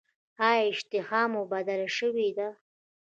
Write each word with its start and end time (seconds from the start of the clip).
ایا 0.49 0.63
اشتها 0.71 1.21
مو 1.31 1.41
بدله 1.53 1.87
شوې 1.97 2.29
ده؟ 2.37 2.49